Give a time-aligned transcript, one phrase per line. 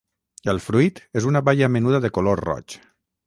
[0.53, 2.79] El fruit és una baia menuda de color roig.